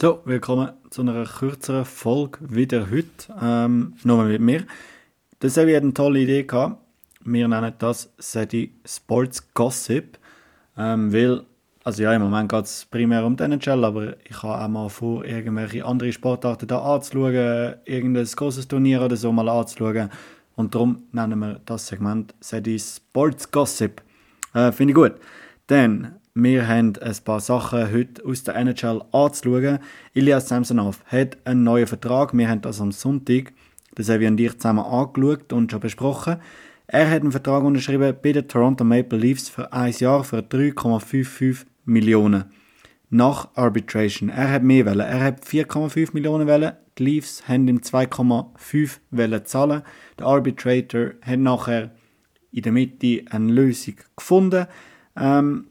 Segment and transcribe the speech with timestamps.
[0.00, 3.04] So, willkommen zu einer kürzeren Folge wieder heute.
[3.38, 4.64] Ähm, nur mit mir.
[5.42, 6.78] Der Sevi hat eine tolle Idee gehabt.
[7.22, 10.18] Wir nennen das Sedi Sports Gossip.
[10.78, 11.42] Ähm, weil,
[11.84, 14.88] also ja, im Moment geht es primär um den NHL, aber ich habe auch mal
[14.88, 20.08] vor, irgendwelche andere Sportarten da anzuschauen, irgendein großes Turnier oder so mal anzuschauen.
[20.56, 24.00] Und darum nennen wir das Segment Sedi Sports Gossip.
[24.54, 25.12] Äh, Finde ich gut.
[25.66, 29.80] Dann wir haben ein paar Sachen heute aus der NHL anzuschauen.
[30.14, 32.36] Ilias Samsonov hat einen neuen Vertrag.
[32.36, 33.52] Wir haben das am Sonntag,
[33.96, 36.36] das haben wir und ich zusammen angeschaut und schon besprochen.
[36.86, 41.66] Er hat einen Vertrag unterschrieben bei den Toronto Maple Leafs für ein Jahr für 3,55
[41.84, 42.44] Millionen.
[43.10, 44.28] Nach Arbitration.
[44.28, 45.00] Er hat mehr wollen.
[45.00, 46.72] Er hat 4,5 Millionen wollen.
[46.96, 49.82] Die Leafs haben ihm 2,5 wollen zahlen.
[50.18, 51.90] Der Arbitrator hat nachher
[52.52, 54.66] in der Mitte eine Lösung gefunden.
[55.16, 55.66] Ähm,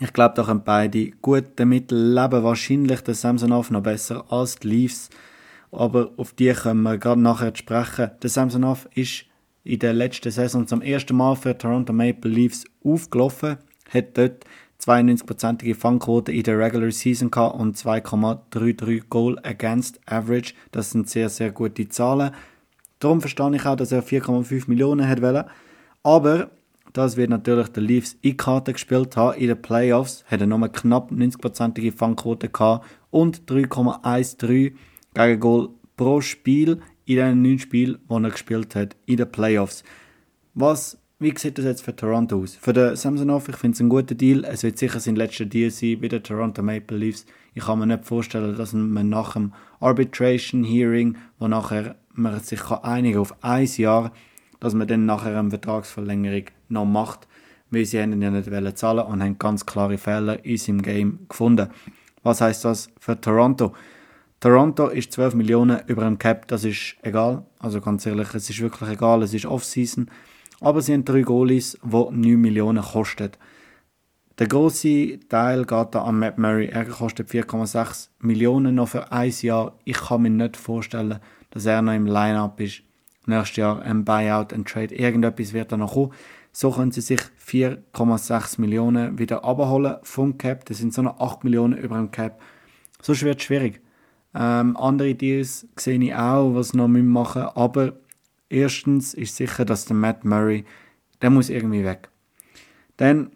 [0.00, 2.42] ich glaube, da können beide gut damit leben.
[2.42, 5.08] Wahrscheinlich der Samsonov noch besser als die Leafs.
[5.72, 8.10] Aber auf die können wir gerade nachher sprechen.
[8.22, 9.24] Der Samsonov ist
[9.64, 13.56] in der letzten Saison zum ersten Mal für Toronto Maple Leafs aufgelaufen,
[13.90, 14.44] hat dort
[14.80, 20.54] 92%ige Fangquote in der Regular Season gehabt und 2,33 Goal against Average.
[20.70, 22.32] Das sind sehr, sehr gute Zahlen.
[23.00, 25.44] Darum verstehe ich auch, dass er 4,5 Millionen hat wollen.
[26.02, 26.50] Aber
[26.96, 29.38] das wird natürlich der Leafs in Karte gespielt haben.
[29.38, 34.72] In den Playoffs hat er nur knapp 90%ige Fangquote gehabt und 3,13
[35.12, 39.84] gegen Goal pro Spiel in den neun Spielen, die er gespielt hat, in den Playoffs.
[40.54, 42.56] Was, wie sieht das jetzt für Toronto aus?
[42.56, 44.44] Für den Samsonov, ich finde es ein guter Deal.
[44.44, 47.26] Es wird sicher sein letzter Deal sein bei den Toronto Maple Leafs.
[47.52, 52.70] Ich kann mir nicht vorstellen, dass man nach dem Arbitration Hearing, wo nachher man sich
[52.70, 54.12] einigen auf ein Jahr,
[54.60, 57.26] dass man dann nachher eine Vertragsverlängerung noch macht,
[57.70, 61.26] weil sie ihn ja nicht wollen zahlen und haben ganz klare Fehler in seinem Game
[61.28, 61.68] gefunden.
[62.22, 63.72] Was heißt das für Toronto?
[64.40, 67.46] Toronto ist 12 Millionen über dem Cap, das ist egal.
[67.58, 70.10] Also ganz ehrlich, es ist wirklich egal, es ist Off-Season.
[70.60, 73.30] Aber sie haben drei Goalies, die 9 Millionen kosten.
[74.38, 76.66] Der große Teil geht da an Matt Murray.
[76.66, 79.78] Er kostet 4,6 Millionen noch für ein Jahr.
[79.84, 81.20] Ich kann mir nicht vorstellen,
[81.50, 82.82] dass er noch im Line-Up ist.
[83.26, 86.12] Nächstes Jahr ein Buyout, ein Trade, irgendetwas wird da noch kommen.
[86.52, 90.64] So können sie sich 4,6 Millionen wieder abholen vom Cap.
[90.64, 92.40] Das sind so noch 8 Millionen über dem Cap.
[93.02, 93.82] So wird es schwierig.
[94.34, 97.56] Ähm, andere Deals sehe ich auch, was noch machen müssen.
[97.56, 97.94] Aber
[98.48, 100.64] erstens ist sicher, dass der Matt Murray,
[101.20, 102.08] der muss irgendwie weg.
[102.96, 103.30] Dann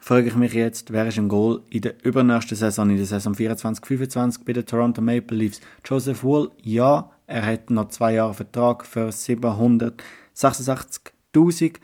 [0.00, 3.34] frage ich mich jetzt, wer ist im Goal in der übernächsten Saison, in der Saison
[3.34, 5.60] 24-25 bei den Toronto Maple Leafs?
[5.84, 11.78] Joseph Wool, ja, er hat noch zwei Jahre Vertrag für 786.000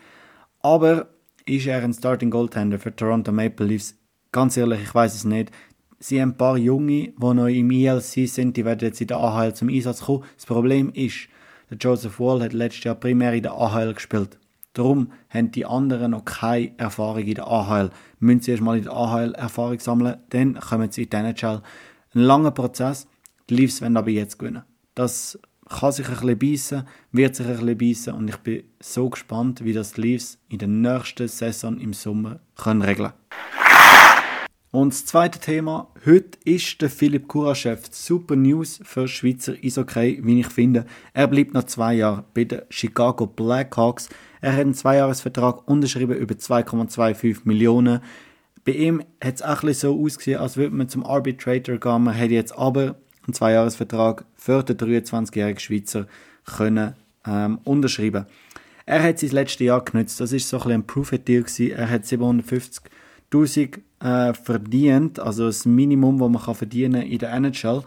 [0.63, 1.09] aber
[1.47, 3.97] ist er ein Starting Goaltender für Toronto Maple Leafs?
[4.33, 5.51] Ganz ehrlich, ich weiß es nicht.
[5.99, 9.19] Sie haben ein paar Junge, die noch im ELC sind, die werden jetzt in der
[9.19, 10.25] AHL zum Einsatz kommen.
[10.37, 11.29] Das Problem ist,
[11.71, 14.39] der Joseph Wall hat letztes Jahr primär in der AHL gespielt.
[14.73, 17.91] Darum haben die anderen noch keine Erfahrung in der AHL.
[18.19, 21.63] Müssen sie erstmal in der AHL Erfahrung sammeln, dann kommen sie in die NHL.
[22.15, 23.09] Ein langer Prozess.
[23.49, 24.63] Die Leafs werden aber jetzt gewinnen.
[24.95, 29.09] Das kann sich ein bisschen beißen, wird sich ein bisschen beißen und ich bin so
[29.09, 33.13] gespannt, wie das Leafs in der nächsten Saison im Sommer können regeln
[34.73, 40.41] Und das zweite Thema, heute ist der Philipp Kuraschew super News für Schweizer Eishockey, wie
[40.41, 40.87] ich finde.
[41.13, 44.09] Er bleibt noch zwei Jahre bei den Chicago Blackhawks.
[44.41, 48.01] Er hat einen Zweijahresvertrag unterschrieben über 2,25 Millionen.
[48.65, 52.03] Bei ihm hat es auch so ausgesehen, als würde man zum Arbitrator gehen.
[52.03, 52.97] Man hat jetzt aber
[53.27, 56.07] einen Zweijahresvertrag für den 23-jährigen Schweizer
[56.45, 56.95] können
[57.27, 58.27] ähm, unterschreiben.
[58.87, 60.21] Er hat sein letztes Jahr genutzt.
[60.21, 66.19] Das ist so ein, bisschen ein Profit-Deal Er hat 750.000 äh, verdient, also das Minimum,
[66.19, 67.83] das man kann verdienen in der NHL.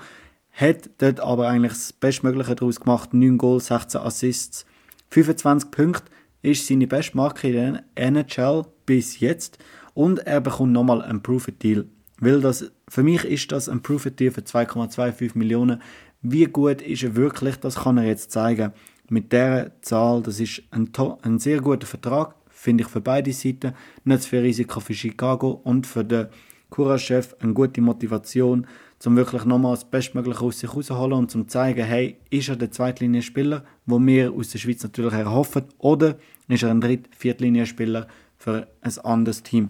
[0.52, 3.14] Hat dort aber eigentlich das Bestmögliche daraus gemacht.
[3.14, 4.66] 9 Goals, 16 Assists,
[5.10, 6.12] 25 Punkte
[6.42, 9.58] ist seine Bestmarke in der NHL bis jetzt.
[9.94, 11.86] Und er bekommt nochmal einen Profit-Deal
[12.20, 15.82] weil das, für mich ist das ein Profit Deal für 2,25 Millionen.
[16.22, 18.72] Wie gut ist er wirklich, das kann er jetzt zeigen.
[19.10, 20.90] Mit dieser Zahl, das ist ein,
[21.22, 23.74] ein sehr guter Vertrag, finde ich für beide Seiten.
[24.06, 26.28] Nicht für Risiko für Chicago und für den
[26.70, 28.66] Cura-Chef eine gute Motivation,
[29.06, 32.72] um wirklich nochmal das Bestmögliche aus sich rauszuholen und zum zeigen, hey, ist er der
[32.72, 36.18] Zweitlinie-Spieler, wo wir aus der Schweiz natürlich erhoffen, oder
[36.48, 38.08] ist er ein Dritt-, Viertlinie-Spieler
[38.38, 39.70] für ein anderes Team.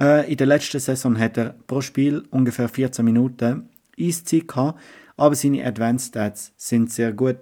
[0.00, 3.68] Äh, in der letzten Saison hat er pro Spiel ungefähr 14 Minuten
[3.98, 4.80] Eiszeit gehabt,
[5.16, 7.38] aber seine Advanced Stats sind sehr gut.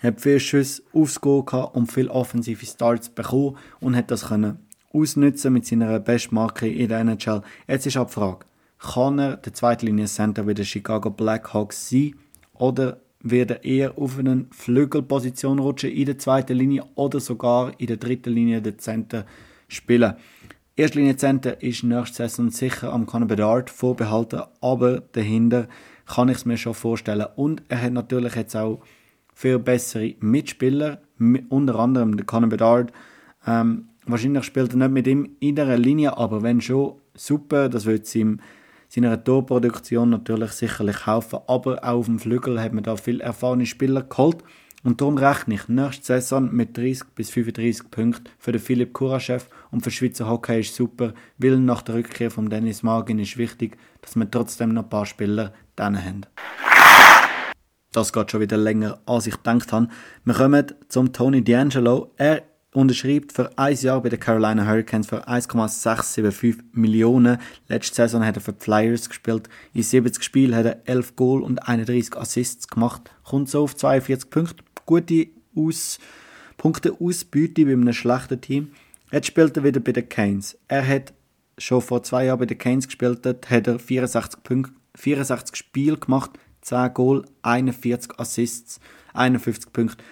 [0.00, 4.26] Er hat viele Schüsse aufs Goal gehabt und viele offensive Starts bekommen und hat das
[4.26, 4.58] können
[4.92, 7.42] ausnutzen mit seiner Bestmarke in der NHL.
[7.66, 8.46] Jetzt ist auch die Frage,
[8.78, 12.14] Kann er der Zweitlinie-Center wie der Chicago Blackhawks sein?
[12.54, 17.86] Oder wird er eher auf eine Flügelposition rutschen in der zweiten Linie oder sogar in
[17.86, 19.26] der dritten Linie der Center
[19.68, 20.14] spielen?
[20.78, 25.68] Erstlinie Center ist nächste Saison sicher am Conor Bedard vorbehalten, aber dahinter
[26.04, 27.24] kann ich es mir schon vorstellen.
[27.34, 28.82] Und er hat natürlich jetzt auch
[29.32, 31.00] viel bessere Mitspieler,
[31.48, 32.92] unter anderem der Conor Bedard.
[33.46, 37.86] Ähm, wahrscheinlich spielt er nicht mit ihm in der Linie, aber wenn schon, super, das
[37.86, 38.40] wird ihm
[38.88, 41.38] seiner Torproduktion natürlich sicherlich helfen.
[41.46, 44.44] Aber auch auf dem Flügel hat man da viel erfahrene Spieler geholt.
[44.82, 49.40] Und darum rechne ich nächste Saison mit 30 bis 35 Punkten für den Philipp Kuraschew
[49.70, 53.76] und für Schweizer Hockey ist super, weil nach der Rückkehr von Dennis Magin ist wichtig,
[54.02, 56.22] dass wir trotzdem noch ein paar Spieler dann haben.
[57.92, 59.88] Das geht schon wieder länger, als ich gedacht habe.
[60.24, 62.10] Wir kommen zum Tony D'Angelo.
[62.18, 62.42] Er
[62.76, 67.38] unterschreibt für ein Jahr bei den Carolina Hurricanes für 1,675 Millionen.
[67.68, 69.48] Letzte Saison hat er für die Flyers gespielt.
[69.72, 73.10] In 70 Spielen hat er 11 Goal und 31 Assists gemacht.
[73.24, 74.65] Kommt so auf 42 Punkte.
[74.86, 75.98] Gute Aus
[76.58, 78.70] Punkte-Ausbeute bei einem schlechten Team.
[79.10, 80.56] Jetzt spielt er wieder bei den Canes.
[80.68, 81.12] Er hat
[81.58, 85.96] schon vor zwei Jahren bei den Canes gespielt, dort hat er 64, Punkte, 64 Spiele
[85.96, 86.30] gemacht,
[86.60, 88.78] 10 Goal, 41 Assists,
[89.12, 90.04] 51 Punkte.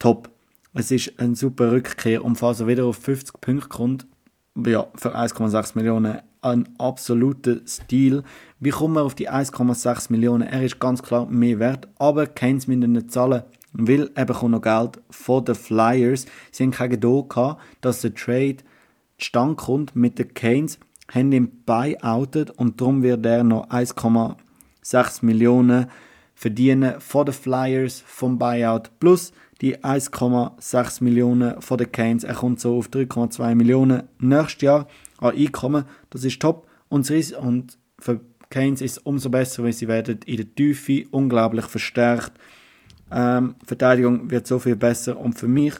[0.00, 0.28] Top.
[0.74, 4.06] Es ist eine super Rückkehr und falls er wieder auf 50 Punkte kommt,
[4.56, 8.24] ja, für 1,6 Millionen ein absoluter Stil.
[8.58, 10.48] Wie kommt man auf die 1,6 Millionen?
[10.48, 13.42] Er ist ganz klar mehr wert, aber Keynes müssen nicht zahlen,
[13.72, 16.26] weil er bekommt noch Geld von den Flyers.
[16.50, 17.26] Sie haben keine Geduld
[17.80, 18.58] dass der Trade
[19.18, 20.78] stand kommt mit den Keynes,
[21.12, 25.86] haben ihn buyoutet und darum wird er noch 1,6 Millionen
[26.34, 32.24] verdienen von den Flyers vom Buyout plus die 1,6 Millionen von den Canes.
[32.24, 34.88] Er kommt so auf 3,2 Millionen nächstes Jahr
[35.18, 35.84] an Einkommen.
[36.08, 36.66] Das ist top.
[36.88, 42.32] Und, für Canes ist es umso besser, weil sie werden in der Tiefe unglaublich verstärkt.
[43.12, 45.18] Ähm, Verteidigung wird so viel besser.
[45.18, 45.74] Und für mich,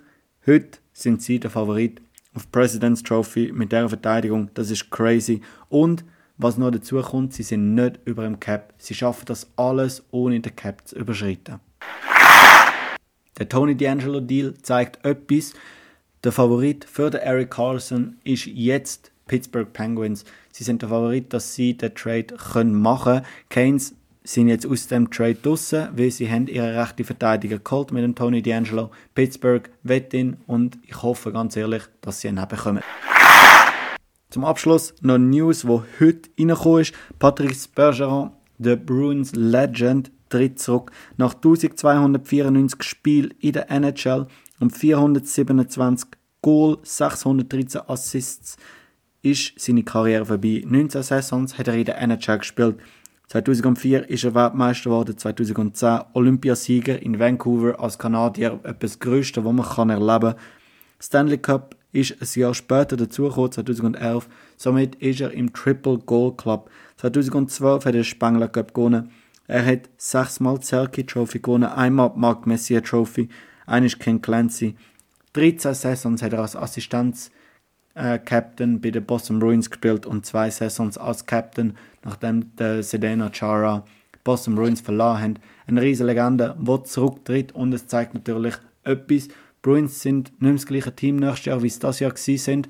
[0.47, 2.01] heute sind sie der Favorit
[2.35, 4.51] auf President's Trophy mit der Verteidigung.
[4.55, 5.41] Das ist crazy.
[5.69, 6.05] Und
[6.37, 8.73] was noch dazu kommt, sie sind nicht über dem Cap.
[8.79, 11.61] Sie schaffen das alles, ohne den Cap zu überschreiten.
[13.39, 15.55] Der Tony D'Angelo Deal zeigt etwas.
[16.25, 20.25] Der Favorit für den Eric Carlson ist jetzt Pittsburgh Penguins.
[20.53, 23.81] Sie sind der Favorit, dass sie den Trade können machen können.
[24.23, 28.15] Sind jetzt aus dem Trade draussen, weil sie haben ihre rechte Verteidiger geholt mit dem
[28.15, 28.91] Tony D'Angelo.
[29.15, 32.83] Pittsburgh wett ihn und ich hoffe ganz ehrlich, dass sie ihn bekommen.
[34.29, 36.95] Zum Abschluss noch News, wo heute reingekommen ist.
[37.19, 40.93] Patrice Bergeron, der Bruins Legend, tritt zurück.
[41.17, 44.27] Nach 1294 Spielen in der NHL
[44.61, 46.09] und 427
[46.43, 48.57] Goal, 613 Assists
[49.23, 50.63] ist seine Karriere vorbei.
[50.67, 52.77] 19 Saisons hat er in der NHL gespielt.
[53.31, 59.91] 2004 ist er Weltmeister geworden, 2010 Olympiasieger in Vancouver als Kanadier, etwas Größte, was man
[59.91, 60.41] erleben kann.
[61.01, 64.29] Stanley Cup ist ein Jahr später dazugekommen, 2011.
[64.57, 66.71] Somit ist er im Triple Goal Club.
[66.97, 69.13] 2012 hat er den Spengler Cup gewonnen.
[69.47, 73.29] Er hat sechsmal die Selkie Trophy gewonnen, einmal die Mark Messier Trophy,
[73.65, 74.75] einmal Ken Clancy.
[75.35, 77.31] 13 Saisons hat er als Assistenz
[77.95, 83.31] äh, Captain bei den Boston Bruins gespielt und zwei Saisons als Captain, nachdem der Sedena
[83.33, 83.85] Chara
[84.25, 85.35] Boston Bruins verloren haben.
[85.67, 88.55] Eine riesige Legende, die zurücktritt und es zeigt natürlich
[88.85, 89.29] etwas.
[89.63, 92.69] Bruins sind nicht mehr das gleiche Team nächstes Jahr, wie es das Jahr sind.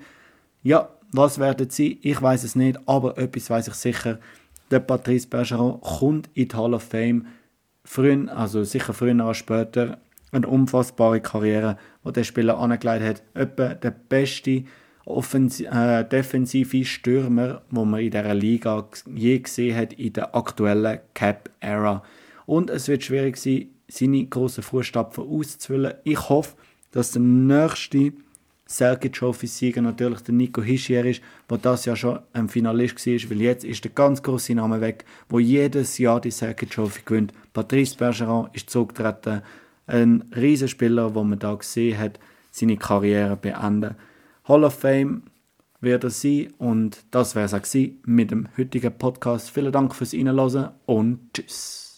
[0.62, 1.98] Ja, was werden sie?
[2.02, 4.18] Ich weiß es nicht, aber etwas weiß ich sicher
[4.70, 7.26] der Patrice Bergeron kommt in die Hall of Fame.
[7.84, 9.98] Früher, also sicher früher als später,
[10.32, 13.22] eine unfassbare Karriere, die der Spieler angelegt hat.
[13.34, 14.64] Etwa der beste
[15.04, 21.00] Offensi äh, defensive Stürmer, wo man in dieser Liga je gesehen hat in der aktuellen
[21.14, 22.02] Cap-Ära.
[22.46, 25.94] Und es wird schwierig sein, seine grossen Fußstapfen auszufüllen.
[26.04, 26.56] Ich hoffe,
[26.92, 28.12] dass der nächste
[28.66, 33.30] Selke Trophy Sieger natürlich der Nico Hischier ist, der das ja schon ein Finalist war,
[33.30, 37.32] weil jetzt ist der ganz große Name weg, wo jedes Jahr die Selke Trophy gewinnt.
[37.52, 39.42] Patrice Bergeron ist zurückgetreten,
[39.88, 42.20] ein Riesenspieler, wo man da gesehen hat,
[42.52, 43.96] seine Karriere beenden.
[44.44, 45.22] Hall of Fame
[45.80, 49.50] wird er sein und das wäre es auch mit dem heutigen Podcast.
[49.50, 51.89] Vielen Dank fürs Reinhören und tschüss.